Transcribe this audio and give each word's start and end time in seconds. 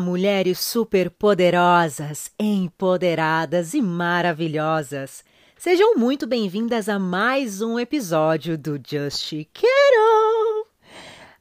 Mulheres 0.00 0.60
superpoderosas, 0.60 2.30
empoderadas 2.38 3.74
e 3.74 3.80
maravilhosas. 3.80 5.24
Sejam 5.56 5.96
muito 5.96 6.26
bem-vindas 6.26 6.88
a 6.88 6.98
mais 6.98 7.60
um 7.62 7.78
episódio 7.78 8.58
do 8.58 8.76
Just 8.76 9.32
Quero. 9.52 10.66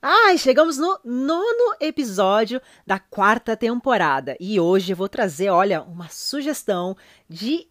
Ai, 0.02 0.38
chegamos 0.38 0.78
no 0.78 1.00
nono 1.04 1.76
episódio 1.80 2.62
da 2.86 3.00
quarta 3.00 3.56
temporada 3.58 4.36
e 4.40 4.60
hoje 4.60 4.94
eu 4.94 4.98
vou 4.98 5.10
trazer, 5.10 5.50
olha, 5.50 5.82
uma 5.82 6.10
sugestão 6.10 6.96
de, 7.28 7.68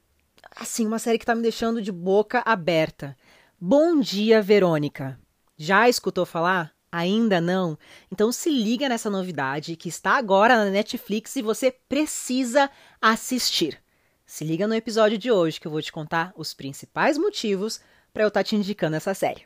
assim, 0.56 0.86
uma 0.86 0.98
série 0.98 1.18
que 1.18 1.26
tá 1.26 1.34
me 1.34 1.42
deixando 1.42 1.80
de 1.80 1.92
boca 1.92 2.42
aberta. 2.44 3.16
Bom 3.60 4.00
dia, 4.00 4.42
Verônica. 4.42 5.18
Já 5.56 5.88
escutou 5.88 6.26
falar? 6.26 6.72
Ainda 6.94 7.40
não? 7.40 7.78
Então 8.12 8.30
se 8.30 8.50
liga 8.50 8.86
nessa 8.86 9.08
novidade 9.08 9.76
que 9.76 9.88
está 9.88 10.18
agora 10.18 10.62
na 10.62 10.70
Netflix 10.70 11.34
e 11.36 11.40
você 11.40 11.70
precisa 11.70 12.70
assistir. 13.00 13.78
Se 14.26 14.44
liga 14.44 14.68
no 14.68 14.74
episódio 14.74 15.16
de 15.16 15.32
hoje 15.32 15.58
que 15.58 15.66
eu 15.66 15.70
vou 15.70 15.80
te 15.80 15.90
contar 15.90 16.34
os 16.36 16.52
principais 16.52 17.16
motivos 17.16 17.80
para 18.12 18.24
eu 18.24 18.28
estar 18.28 18.40
tá 18.40 18.44
te 18.44 18.56
indicando 18.56 18.96
essa 18.96 19.14
série. 19.14 19.44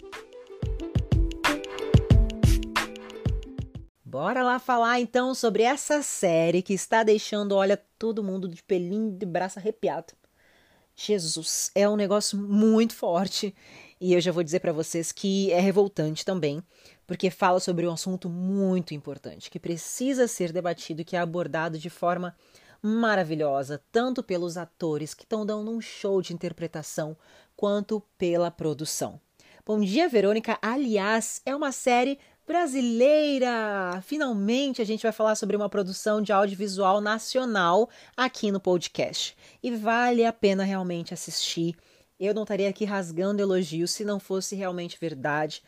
Bora 4.04 4.44
lá 4.44 4.60
falar 4.60 5.00
então 5.02 5.36
sobre 5.36 5.64
essa 5.64 6.02
série 6.02 6.62
que 6.62 6.74
está 6.74 7.04
deixando, 7.04 7.54
olha, 7.54 7.76
todo 8.00 8.24
mundo 8.24 8.48
de 8.48 8.64
pelinho 8.64 9.12
de 9.12 9.26
braço 9.26 9.60
arrepiado. 9.60 10.14
Jesus, 10.96 11.70
é 11.76 11.90
um 11.90 11.98
negócio 11.98 12.38
muito 12.38 12.96
forte 12.96 13.54
e 14.00 14.14
eu 14.14 14.22
já 14.22 14.32
vou 14.32 14.42
dizer 14.42 14.62
para 14.62 14.72
vocês 14.72 15.12
que 15.12 15.52
é 15.52 15.60
revoltante 15.60 16.24
também, 16.24 16.64
porque 17.08 17.30
fala 17.30 17.60
sobre 17.60 17.88
um 17.88 17.92
assunto 17.92 18.30
muito 18.30 18.94
importante, 18.94 19.50
que 19.50 19.60
precisa 19.60 20.28
ser 20.28 20.52
debatido 20.52 21.02
e 21.02 21.06
que 21.06 21.16
é 21.16 21.20
abordado 21.20 21.78
de 21.78 21.90
forma 21.90 22.36
maravilhosa, 22.82 23.82
tanto 23.92 24.22
pelos 24.22 24.58
atores 24.58 25.14
que 25.14 25.24
estão 25.24 25.46
dando 25.46 25.72
um 25.72 25.82
show 25.82 26.22
de 26.22 26.34
interpretação, 26.34 27.18
quanto 27.56 28.02
pela 28.18 28.52
produção. 28.52 29.20
Bom 29.66 29.80
dia, 29.80 30.08
Verônica. 30.08 30.60
Aliás, 30.62 31.42
é 31.46 31.56
uma 31.56 31.72
série 31.72 32.20
brasileira! 32.46 34.00
Finalmente 34.04 34.82
a 34.82 34.86
gente 34.86 35.02
vai 35.02 35.12
falar 35.12 35.36
sobre 35.36 35.56
uma 35.56 35.70
produção 35.70 36.22
de 36.22 36.32
audiovisual 36.32 37.02
nacional 37.02 37.90
aqui 38.16 38.52
no 38.52 38.60
podcast. 38.60 39.36
E 39.64 39.72
vale 39.72 40.24
a 40.24 40.32
pena 40.32 40.64
realmente 40.64 41.14
assistir. 41.14 41.76
Eu 42.20 42.34
não 42.34 42.44
estaria 42.44 42.70
aqui 42.70 42.86
rasgando 42.86 43.42
elogios 43.42 43.92
se 43.92 44.06
não 44.06 44.20
fosse 44.20 44.56
realmente 44.56 44.98
verdade. 45.00 45.64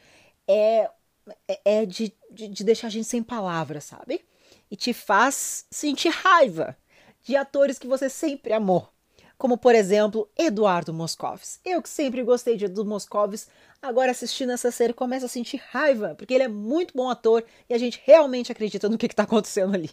É 0.47 0.89
é 1.65 1.85
de, 1.85 2.13
de, 2.31 2.47
de 2.47 2.63
deixar 2.63 2.87
a 2.87 2.89
gente 2.89 3.07
sem 3.07 3.23
palavras, 3.23 3.83
sabe? 3.83 4.25
E 4.69 4.75
te 4.75 4.93
faz 4.93 5.65
sentir 5.71 6.09
raiva 6.09 6.77
de 7.23 7.35
atores 7.35 7.79
que 7.79 7.87
você 7.87 8.09
sempre 8.09 8.53
amou. 8.53 8.87
Como, 9.37 9.57
por 9.57 9.75
exemplo, 9.75 10.27
Eduardo 10.35 10.93
Moscovis. 10.93 11.59
Eu 11.63 11.81
que 11.81 11.89
sempre 11.89 12.23
gostei 12.23 12.57
de 12.57 12.65
Eduardo 12.65 12.89
Moscovis, 12.89 13.47
agora 13.81 14.11
assistindo 14.11 14.51
essa 14.51 14.71
série 14.71 14.93
começo 14.93 15.25
a 15.25 15.29
sentir 15.29 15.61
raiva, 15.69 16.15
porque 16.15 16.33
ele 16.33 16.43
é 16.43 16.47
muito 16.47 16.95
bom 16.95 17.09
ator 17.09 17.43
e 17.69 17.73
a 17.73 17.77
gente 17.77 18.01
realmente 18.03 18.51
acredita 18.51 18.89
no 18.89 18.97
que 18.97 19.05
está 19.05 19.23
acontecendo 19.23 19.75
ali. 19.75 19.91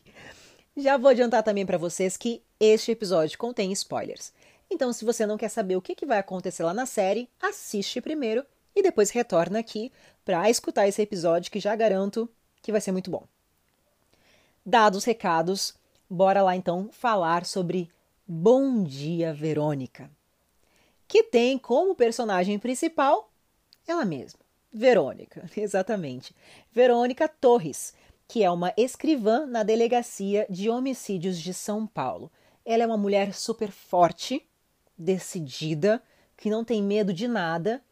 Já 0.77 0.97
vou 0.97 1.11
adiantar 1.11 1.43
também 1.43 1.67
para 1.67 1.79
vocês 1.79 2.17
que 2.17 2.43
este 2.59 2.91
episódio 2.91 3.39
contém 3.39 3.71
spoilers. 3.73 4.33
Então, 4.71 4.93
se 4.93 5.05
você 5.05 5.27
não 5.27 5.37
quer 5.37 5.49
saber 5.49 5.77
o 5.77 5.83
que, 5.83 5.95
que 5.95 6.07
vai 6.07 6.19
acontecer 6.19 6.65
lá 6.65 6.75
na 6.75 6.87
série, 6.87 7.29
assiste 7.41 8.01
primeiro 8.01 8.45
e 8.75 8.83
depois 8.83 9.11
retorna 9.11 9.59
aqui 9.59 9.93
para 10.25 10.49
escutar 10.51 10.89
esse 10.89 11.01
episódio 11.01 11.51
que 11.51 11.61
já 11.61 11.75
garanto 11.77 12.29
que 12.63 12.73
vai 12.73 12.81
ser 12.81 12.93
muito 12.93 13.11
bom. 13.11 13.25
Dados 14.65 14.99
os 14.99 15.05
recados, 15.05 15.75
bora 16.09 16.43
lá 16.43 16.57
então 16.57 16.89
falar 16.91 17.45
sobre 17.45 17.91
Bom 18.27 18.83
Dia 18.83 19.35
Verônica, 19.35 20.11
que 21.07 21.23
tem 21.23 21.59
como 21.59 21.95
personagem 21.95 22.59
principal 22.59 23.31
ela 23.87 24.05
mesma, 24.05 24.41
Verônica, 24.73 25.49
exatamente. 25.57 26.35
Verônica 26.73 27.29
Torres, 27.29 27.95
que 28.27 28.43
é 28.43 28.51
uma 28.51 28.73
escrivã 28.77 29.47
na 29.47 29.63
Delegacia 29.63 30.47
de 30.51 30.69
Homicídios 30.69 31.39
de 31.39 31.55
São 31.55 31.87
Paulo. 31.87 32.31
Ela 32.65 32.83
é 32.83 32.87
uma 32.87 32.97
mulher 32.97 33.35
super 33.35 33.71
forte, 33.71 34.45
decidida, 34.99 36.03
que 36.37 36.51
não 36.51 36.65
tem 36.65 36.83
medo 36.83 37.13
de 37.13 37.29
nada 37.29 37.83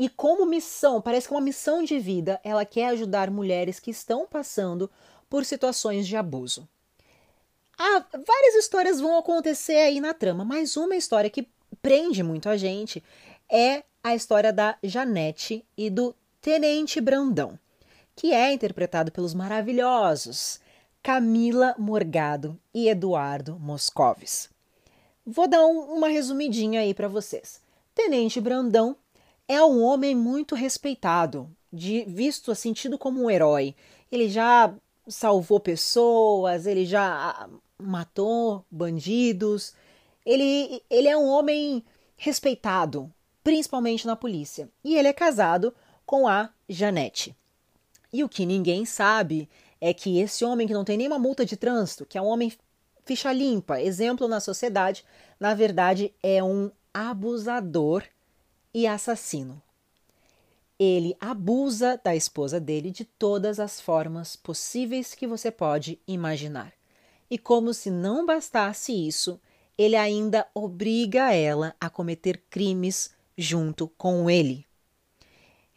e 0.00 0.08
como 0.08 0.46
missão, 0.46 0.98
parece 0.98 1.28
que 1.28 1.34
é 1.34 1.36
uma 1.36 1.44
missão 1.44 1.84
de 1.84 1.98
vida, 1.98 2.40
ela 2.42 2.64
quer 2.64 2.86
ajudar 2.86 3.30
mulheres 3.30 3.78
que 3.78 3.90
estão 3.90 4.26
passando 4.26 4.90
por 5.28 5.44
situações 5.44 6.08
de 6.08 6.16
abuso. 6.16 6.66
Ah, 7.78 8.02
várias 8.26 8.54
histórias 8.54 8.98
vão 8.98 9.18
acontecer 9.18 9.76
aí 9.76 10.00
na 10.00 10.14
trama, 10.14 10.42
mas 10.42 10.74
uma 10.74 10.96
história 10.96 11.28
que 11.28 11.46
prende 11.82 12.22
muito 12.22 12.48
a 12.48 12.56
gente 12.56 13.04
é 13.46 13.84
a 14.02 14.14
história 14.14 14.54
da 14.54 14.78
Janete 14.82 15.66
e 15.76 15.90
do 15.90 16.16
Tenente 16.40 16.98
Brandão, 16.98 17.58
que 18.16 18.32
é 18.32 18.54
interpretado 18.54 19.12
pelos 19.12 19.34
maravilhosos 19.34 20.62
Camila 21.02 21.74
Morgado 21.76 22.58
e 22.72 22.88
Eduardo 22.88 23.58
Moscovis. 23.60 24.48
Vou 25.26 25.46
dar 25.46 25.66
um, 25.66 25.92
uma 25.92 26.08
resumidinha 26.08 26.80
aí 26.80 26.94
para 26.94 27.06
vocês. 27.06 27.60
Tenente 27.94 28.40
Brandão 28.40 28.96
é 29.50 29.60
um 29.64 29.82
homem 29.82 30.14
muito 30.14 30.54
respeitado, 30.54 31.50
de, 31.72 32.04
visto 32.04 32.52
assim, 32.52 32.72
tido 32.72 32.96
como 32.96 33.24
um 33.24 33.28
herói. 33.28 33.74
Ele 34.10 34.28
já 34.28 34.72
salvou 35.08 35.58
pessoas, 35.58 36.66
ele 36.66 36.86
já 36.86 37.50
matou 37.76 38.64
bandidos. 38.70 39.74
Ele, 40.24 40.80
ele 40.88 41.08
é 41.08 41.16
um 41.16 41.26
homem 41.26 41.84
respeitado, 42.16 43.12
principalmente 43.42 44.06
na 44.06 44.14
polícia. 44.14 44.70
E 44.84 44.96
ele 44.96 45.08
é 45.08 45.12
casado 45.12 45.74
com 46.06 46.28
a 46.28 46.50
Janete. 46.68 47.34
E 48.12 48.22
o 48.22 48.28
que 48.28 48.46
ninguém 48.46 48.84
sabe 48.84 49.48
é 49.80 49.92
que 49.92 50.20
esse 50.20 50.44
homem 50.44 50.68
que 50.68 50.74
não 50.74 50.84
tem 50.84 50.96
nenhuma 50.96 51.18
multa 51.18 51.44
de 51.44 51.56
trânsito, 51.56 52.06
que 52.06 52.16
é 52.16 52.22
um 52.22 52.28
homem 52.28 52.52
ficha 53.04 53.32
limpa, 53.32 53.80
exemplo 53.80 54.28
na 54.28 54.38
sociedade, 54.38 55.04
na 55.40 55.54
verdade 55.54 56.14
é 56.22 56.40
um 56.40 56.70
abusador 56.94 58.04
e 58.72 58.86
assassino. 58.86 59.60
Ele 60.78 61.14
abusa 61.20 62.00
da 62.02 62.16
esposa 62.16 62.58
dele 62.58 62.90
de 62.90 63.04
todas 63.04 63.60
as 63.60 63.80
formas 63.80 64.34
possíveis 64.34 65.14
que 65.14 65.26
você 65.26 65.50
pode 65.50 66.00
imaginar. 66.06 66.72
E 67.30 67.38
como 67.38 67.74
se 67.74 67.90
não 67.90 68.24
bastasse 68.24 68.92
isso, 68.92 69.40
ele 69.76 69.96
ainda 69.96 70.46
obriga 70.54 71.32
ela 71.32 71.74
a 71.80 71.88
cometer 71.88 72.42
crimes 72.50 73.14
junto 73.36 73.88
com 73.88 74.28
ele. 74.28 74.66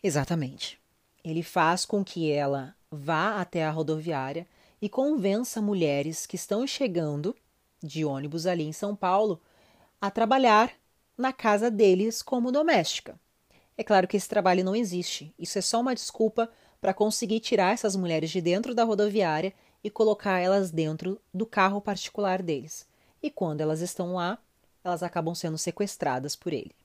Exatamente. 0.01 0.79
Ele 1.23 1.43
faz 1.43 1.85
com 1.85 2.03
que 2.03 2.31
ela 2.31 2.75
vá 2.91 3.39
até 3.39 3.65
a 3.65 3.71
rodoviária 3.71 4.47
e 4.81 4.89
convença 4.89 5.61
mulheres 5.61 6.25
que 6.25 6.35
estão 6.35 6.67
chegando 6.67 7.35
de 7.81 8.03
ônibus 8.03 8.45
ali 8.45 8.63
em 8.63 8.73
São 8.73 8.95
Paulo 8.95 9.41
a 10.01 10.11
trabalhar 10.11 10.73
na 11.23 11.31
casa 11.31 11.71
deles 11.71 12.21
como 12.21 12.51
doméstica. 12.51 13.17
É 13.77 13.83
claro 13.83 14.09
que 14.09 14.17
esse 14.17 14.27
trabalho 14.27 14.61
não 14.61 14.75
existe, 14.75 15.33
isso 15.39 15.57
é 15.57 15.61
só 15.61 15.79
uma 15.79 15.95
desculpa 15.95 16.51
para 16.81 16.93
conseguir 16.93 17.39
tirar 17.39 17.73
essas 17.73 17.95
mulheres 17.95 18.29
de 18.29 18.41
dentro 18.41 18.75
da 18.75 18.83
rodoviária 18.83 19.53
e 19.81 19.89
colocar 19.89 20.39
elas 20.39 20.69
dentro 20.69 21.21
do 21.33 21.45
carro 21.45 21.79
particular 21.79 22.41
deles. 22.41 22.85
E 23.21 23.31
quando 23.31 23.61
elas 23.61 23.79
estão 23.79 24.15
lá, 24.15 24.37
elas 24.83 25.01
acabam 25.01 25.33
sendo 25.33 25.57
sequestradas 25.57 26.35
por 26.35 26.51
ele. 26.51 26.75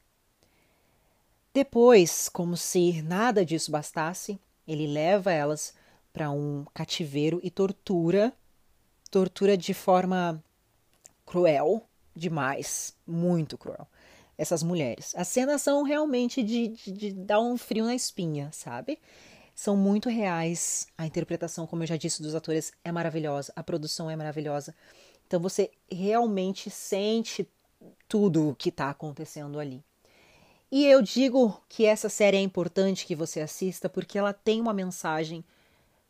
Depois, 1.52 2.29
como 2.29 2.56
se 2.56 3.02
nada 3.02 3.44
disso 3.44 3.73
bastasse, 3.73 4.38
ele 4.69 4.87
leva 4.87 5.32
elas 5.32 5.75
para 6.12 6.31
um 6.31 6.64
cativeiro 6.73 7.41
e 7.43 7.50
tortura, 7.50 8.32
tortura 9.11 9.56
de 9.56 9.75
forma 9.75 10.41
cruel 11.26 11.84
demais, 12.14 12.96
muito 13.05 13.58
cruel 13.58 13.88
essas 14.38 14.62
mulheres. 14.62 15.12
As 15.17 15.26
cenas 15.26 15.61
são 15.61 15.82
realmente 15.82 16.43
de, 16.44 16.69
de, 16.69 16.93
de, 16.93 17.12
dar 17.12 17.40
um 17.40 17.58
frio 17.58 17.85
na 17.85 17.94
espinha, 17.94 18.50
sabe? 18.52 19.00
São 19.52 19.76
muito 19.76 20.08
reais. 20.08 20.87
A 20.96 21.05
interpretação, 21.05 21.67
como 21.67 21.82
eu 21.82 21.88
já 21.88 21.96
disse, 21.96 22.23
dos 22.23 22.37
atores 22.37 22.73
é 22.85 22.93
maravilhosa, 22.93 23.52
a 23.56 23.62
produção 23.64 24.08
é 24.08 24.14
maravilhosa. 24.14 24.73
Então 25.26 25.40
você 25.40 25.73
realmente 25.90 26.70
sente 26.70 27.46
tudo 28.08 28.50
o 28.50 28.55
que 28.55 28.69
está 28.69 28.88
acontecendo 28.88 29.58
ali. 29.58 29.85
E 30.70 30.87
eu 30.87 31.02
digo 31.02 31.61
que 31.69 31.84
essa 31.84 32.08
série 32.08 32.37
é 32.37 32.41
importante 32.41 33.06
que 33.06 33.17
você 33.17 33.41
assista 33.41 33.88
porque 33.88 34.19
ela 34.19 34.32
tem 34.32 34.61
uma 34.61 34.73
mensagem 34.73 35.44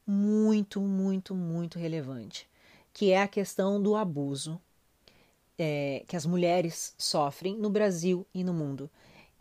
muito, 0.06 0.80
muito, 0.80 1.34
muito 1.34 1.78
relevante, 1.78 2.48
que 2.92 3.12
é 3.12 3.22
a 3.22 3.28
questão 3.28 3.80
do 3.80 3.94
abuso 3.94 4.60
é, 5.58 6.04
que 6.06 6.16
as 6.16 6.24
mulheres 6.24 6.94
sofrem 6.96 7.56
no 7.56 7.68
Brasil 7.68 8.26
e 8.32 8.44
no 8.44 8.54
mundo. 8.54 8.90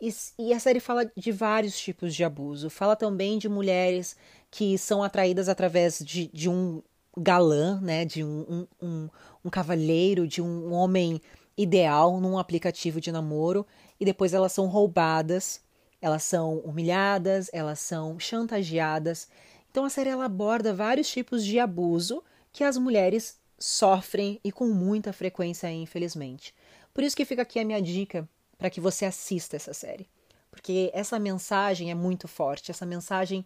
E, 0.00 0.12
e, 0.38 0.52
a 0.52 0.60
série 0.60 0.80
fala 0.80 1.10
de 1.16 1.32
vários 1.32 1.78
tipos 1.78 2.14
de 2.14 2.22
abuso. 2.22 2.70
Fala 2.70 2.94
também 2.94 3.38
de 3.38 3.48
mulheres 3.48 4.16
que 4.50 4.78
são 4.78 5.02
atraídas 5.02 5.48
através 5.48 5.98
de, 5.98 6.28
de 6.28 6.48
um 6.48 6.82
galã, 7.16 7.80
né, 7.80 8.04
de 8.04 8.22
um, 8.22 8.46
um, 8.48 8.66
um, 8.80 9.08
um 9.44 9.50
cavalheiro, 9.50 10.26
de 10.26 10.40
um 10.40 10.72
homem 10.72 11.20
ideal 11.56 12.20
num 12.20 12.38
aplicativo 12.38 13.00
de 13.00 13.10
namoro 13.10 13.66
e 13.98 14.04
depois 14.04 14.32
elas 14.32 14.52
são 14.52 14.66
roubadas, 14.66 15.60
elas 16.00 16.22
são 16.22 16.58
humilhadas, 16.60 17.50
elas 17.52 17.80
são 17.80 18.18
chantageadas. 18.20 19.28
Então 19.70 19.84
a 19.84 19.90
série 19.90 20.10
ela 20.10 20.26
aborda 20.26 20.72
vários 20.72 21.10
tipos 21.10 21.44
de 21.44 21.58
abuso 21.58 22.22
que 22.52 22.62
as 22.62 22.78
mulheres 22.78 23.36
sofrem 23.58 24.40
e 24.44 24.52
com 24.52 24.68
muita 24.68 25.12
frequência, 25.12 25.70
infelizmente. 25.70 26.54
Por 26.94 27.02
isso 27.02 27.16
que 27.16 27.24
fica 27.24 27.42
aqui 27.42 27.58
a 27.58 27.64
minha 27.64 27.82
dica 27.82 28.28
para 28.56 28.70
que 28.70 28.80
você 28.80 29.04
assista 29.04 29.56
essa 29.56 29.72
série. 29.72 30.08
Porque 30.50 30.90
essa 30.94 31.18
mensagem 31.18 31.90
é 31.90 31.94
muito 31.94 32.26
forte, 32.26 32.70
essa 32.70 32.86
mensagem 32.86 33.44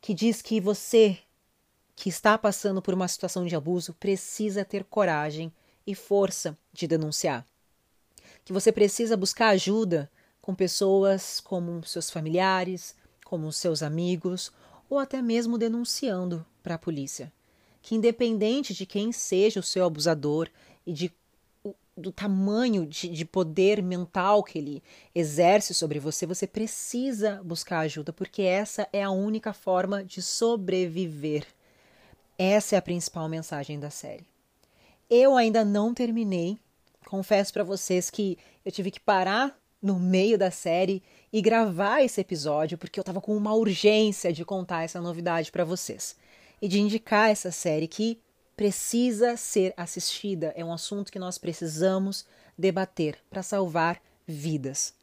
que 0.00 0.14
diz 0.14 0.42
que 0.42 0.60
você 0.60 1.18
que 1.96 2.08
está 2.08 2.36
passando 2.36 2.82
por 2.82 2.92
uma 2.92 3.06
situação 3.06 3.46
de 3.46 3.54
abuso 3.54 3.94
precisa 3.94 4.64
ter 4.64 4.84
coragem 4.84 5.52
e 5.86 5.94
força 5.94 6.58
de 6.72 6.86
denunciar. 6.86 7.46
Que 8.44 8.52
você 8.52 8.72
precisa 8.72 9.16
buscar 9.16 9.48
ajuda 9.48 10.10
com 10.42 10.54
pessoas 10.54 11.40
como 11.40 11.82
seus 11.84 12.10
familiares, 12.10 12.94
como 13.24 13.52
seus 13.52 13.82
amigos, 13.82 14.52
ou 14.90 14.98
até 14.98 15.22
mesmo 15.22 15.56
denunciando 15.56 16.44
para 16.62 16.74
a 16.74 16.78
polícia. 16.78 17.32
Que 17.84 17.94
independente 17.94 18.72
de 18.72 18.86
quem 18.86 19.12
seja 19.12 19.60
o 19.60 19.62
seu 19.62 19.84
abusador 19.84 20.48
e 20.86 20.92
de 20.94 21.12
do 21.94 22.10
tamanho 22.10 22.86
de, 22.86 23.08
de, 23.08 23.24
poder 23.26 23.82
mental 23.82 24.42
que 24.42 24.58
ele 24.58 24.82
exerce 25.14 25.74
sobre 25.74 26.00
você, 26.00 26.26
você 26.26 26.44
precisa 26.44 27.42
buscar 27.44 27.80
ajuda, 27.80 28.10
porque 28.10 28.42
essa 28.42 28.88
é 28.90 29.02
a 29.02 29.10
única 29.10 29.52
forma 29.52 30.02
de 30.02 30.22
sobreviver. 30.22 31.46
Essa 32.38 32.74
é 32.74 32.78
a 32.78 32.82
principal 32.82 33.28
mensagem 33.28 33.78
da 33.78 33.90
série. 33.90 34.26
Eu 35.08 35.36
ainda 35.36 35.62
não 35.62 35.92
terminei. 35.92 36.58
Confesso 37.06 37.52
para 37.52 37.62
vocês 37.62 38.08
que 38.08 38.38
eu 38.64 38.72
tive 38.72 38.90
que 38.90 38.98
parar 38.98 39.56
no 39.80 40.00
meio 40.00 40.38
da 40.38 40.50
série 40.50 41.02
e 41.30 41.42
gravar 41.42 42.02
esse 42.02 42.18
episódio 42.18 42.78
porque 42.78 42.98
eu 42.98 43.02
estava 43.02 43.20
com 43.20 43.36
uma 43.36 43.54
urgência 43.54 44.32
de 44.32 44.42
contar 44.42 44.84
essa 44.84 45.02
novidade 45.02 45.52
para 45.52 45.64
vocês 45.64 46.16
e 46.64 46.68
de 46.68 46.80
indicar 46.80 47.28
essa 47.28 47.52
série 47.52 47.86
que 47.86 48.18
precisa 48.56 49.36
ser 49.36 49.74
assistida. 49.76 50.50
É 50.56 50.64
um 50.64 50.72
assunto 50.72 51.12
que 51.12 51.18
nós 51.18 51.36
precisamos 51.36 52.24
debater 52.56 53.18
para 53.28 53.42
salvar 53.42 54.00
vidas. 54.26 54.94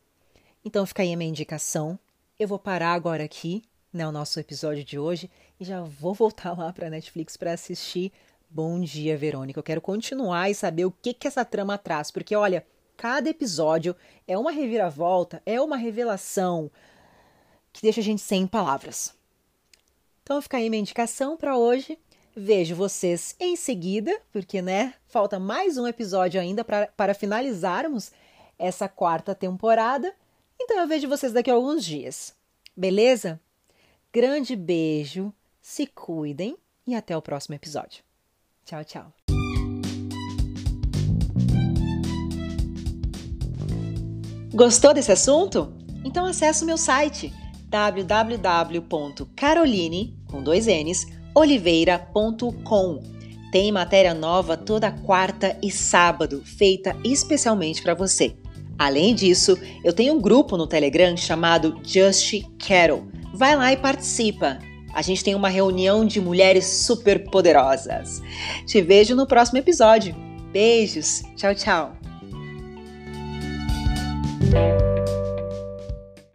Então 0.65 0.87
fica 0.87 1.03
aí 1.03 1.13
a 1.13 1.15
minha 1.15 1.29
indicação. 1.29 1.99
Eu 2.39 2.47
vou 2.47 2.57
parar 2.57 2.93
agora 2.93 3.23
aqui, 3.23 3.61
né, 3.93 4.07
o 4.07 4.11
nosso 4.11 4.39
episódio 4.39 4.83
de 4.83 4.97
hoje 4.97 5.29
e 5.59 5.63
já 5.63 5.83
vou 5.83 6.15
voltar 6.15 6.57
lá 6.57 6.73
para 6.73 6.89
Netflix 6.89 7.37
para 7.37 7.53
assistir 7.53 8.11
Bom 8.49 8.81
dia, 8.81 9.15
Verônica. 9.15 9.59
Eu 9.59 9.63
quero 9.63 9.81
continuar 9.81 10.49
e 10.49 10.55
saber 10.55 10.85
o 10.85 10.91
que, 10.91 11.13
que 11.13 11.27
essa 11.27 11.45
trama 11.45 11.77
traz, 11.77 12.09
porque 12.09 12.35
olha, 12.35 12.65
cada 12.97 13.29
episódio 13.29 13.95
é 14.27 14.35
uma 14.35 14.51
reviravolta, 14.51 15.43
é 15.45 15.61
uma 15.61 15.77
revelação 15.77 16.71
que 17.71 17.83
deixa 17.83 18.01
a 18.01 18.03
gente 18.03 18.21
sem 18.23 18.47
palavras. 18.47 19.20
Então 20.23 20.41
fica 20.41 20.57
aí 20.57 20.69
minha 20.69 20.81
indicação 20.81 21.35
para 21.35 21.57
hoje. 21.57 21.97
Vejo 22.35 22.75
vocês 22.75 23.35
em 23.39 23.55
seguida, 23.55 24.17
porque 24.31 24.61
né, 24.61 24.93
falta 25.07 25.37
mais 25.37 25.77
um 25.77 25.85
episódio 25.85 26.39
ainda 26.39 26.63
pra, 26.63 26.87
para 26.87 27.13
finalizarmos 27.13 28.11
essa 28.57 28.87
quarta 28.87 29.35
temporada. 29.35 30.13
Então 30.59 30.79
eu 30.79 30.87
vejo 30.87 31.09
vocês 31.09 31.33
daqui 31.33 31.51
a 31.51 31.53
alguns 31.53 31.83
dias. 31.83 32.33
Beleza? 32.75 33.39
Grande 34.13 34.55
beijo, 34.55 35.33
se 35.61 35.85
cuidem 35.87 36.55
e 36.87 36.95
até 36.95 37.17
o 37.17 37.21
próximo 37.21 37.55
episódio. 37.55 38.03
Tchau, 38.63 38.83
tchau. 38.85 39.13
Gostou 44.53 44.93
desse 44.93 45.11
assunto? 45.11 45.73
Então 46.05 46.25
acesse 46.25 46.63
o 46.63 46.67
meu 46.67 46.77
site 46.77 47.33
www.caroline 47.71 50.15
com 50.29 50.43
dois 50.43 50.67
N's, 50.67 51.07
oliveira.com. 51.33 53.01
Tem 53.51 53.71
matéria 53.71 54.13
nova 54.13 54.55
toda 54.57 54.91
quarta 54.91 55.57
e 55.63 55.71
sábado, 55.71 56.43
feita 56.45 56.95
especialmente 57.03 57.81
para 57.81 57.95
você. 57.95 58.35
Além 58.77 59.15
disso, 59.15 59.57
eu 59.83 59.93
tenho 59.93 60.15
um 60.15 60.21
grupo 60.21 60.57
no 60.57 60.67
Telegram 60.67 61.15
chamado 61.15 61.79
Just 61.83 62.43
Carol. 62.59 63.07
Vai 63.33 63.55
lá 63.55 63.71
e 63.71 63.77
participa 63.77 64.59
a 64.93 65.01
gente 65.01 65.23
tem 65.23 65.35
uma 65.35 65.49
reunião 65.49 66.05
de 66.05 66.19
mulheres 66.19 66.65
super 66.65 67.29
poderosas. 67.29 68.21
Te 68.65 68.81
vejo 68.81 69.15
no 69.15 69.25
próximo 69.25 69.59
episódio. 69.59 70.15
Beijos. 70.51 71.23
Tchau, 71.35 71.55
tchau. 71.55 71.95